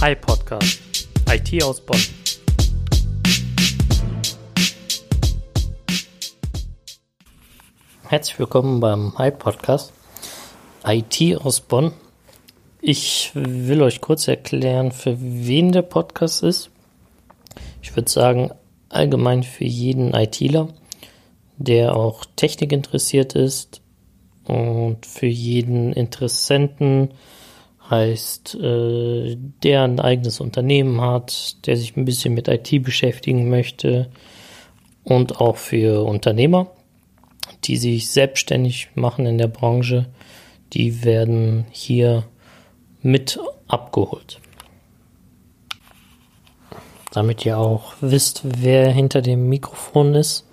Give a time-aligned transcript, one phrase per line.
[0.00, 0.80] Hi Podcast.
[1.28, 1.98] IT aus Bonn.
[8.04, 9.92] Herzlich willkommen beim Hi Podcast.
[10.86, 11.90] IT aus Bonn.
[12.80, 16.70] Ich will euch kurz erklären, für wen der Podcast ist.
[17.82, 18.52] Ich würde sagen,
[18.90, 20.68] allgemein für jeden ITler,
[21.56, 23.82] der auch Technik interessiert ist
[24.44, 27.14] und für jeden Interessenten,
[27.90, 34.10] heißt, äh, der ein eigenes Unternehmen hat, der sich ein bisschen mit IT beschäftigen möchte
[35.04, 36.70] und auch für Unternehmer,
[37.64, 40.06] die sich selbstständig machen in der Branche,
[40.72, 42.24] die werden hier
[43.00, 43.38] mit
[43.68, 44.40] abgeholt.
[47.12, 50.44] Damit ihr auch wisst, wer hinter dem Mikrofon ist,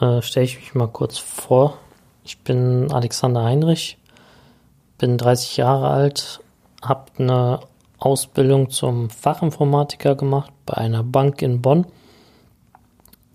[0.00, 1.78] äh, stelle ich mich mal kurz vor.
[2.24, 3.98] Ich bin Alexander Heinrich,
[4.98, 6.40] bin 30 Jahre alt,
[6.82, 7.60] habe eine
[7.98, 11.86] Ausbildung zum Fachinformatiker gemacht bei einer Bank in Bonn.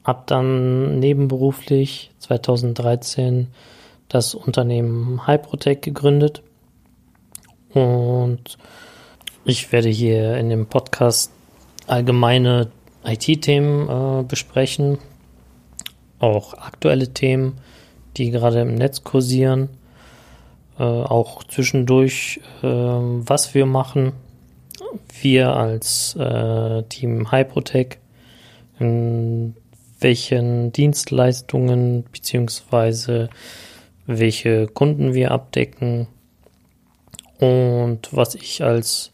[0.03, 3.47] Habe dann nebenberuflich 2013
[4.07, 6.41] das Unternehmen Hyprotech gegründet.
[7.73, 8.57] Und
[9.43, 11.31] ich werde hier in dem Podcast
[11.87, 12.71] allgemeine
[13.03, 14.97] IT-Themen äh, besprechen,
[16.19, 17.59] auch aktuelle Themen,
[18.17, 19.69] die gerade im Netz kursieren
[20.77, 24.13] äh, auch zwischendurch, äh, was wir machen.
[25.21, 27.97] Wir als äh, Team Hyprotech,
[28.79, 29.55] in
[29.99, 33.29] welchen Dienstleistungen beziehungsweise
[34.05, 36.07] welche Kunden wir abdecken
[37.39, 39.11] und was ich als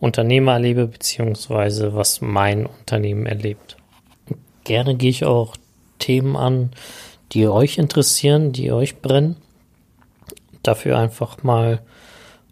[0.00, 3.76] Unternehmer erlebe, beziehungsweise was mein Unternehmen erlebt.
[4.62, 5.56] Gerne gehe ich auch
[5.98, 6.70] Themen an,
[7.32, 9.36] die euch interessieren, die euch brennen
[10.66, 11.82] dafür einfach mal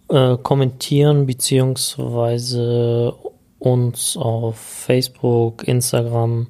[0.08, 3.14] äh, kommentieren beziehungsweise
[3.58, 6.48] uns auf Facebook, Instagram,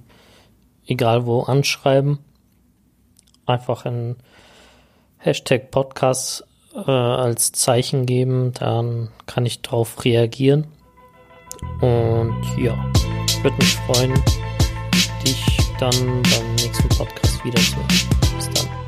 [0.87, 2.19] egal wo anschreiben.
[3.47, 4.17] Einfach ein
[5.19, 10.67] Hashtag Podcast äh, als Zeichen geben, dann kann ich darauf reagieren.
[11.81, 12.75] Und ja,
[13.43, 14.15] würde mich freuen,
[15.25, 15.45] dich
[15.79, 17.89] dann beim nächsten Podcast wiederzuhören.
[18.37, 18.82] Bis dann.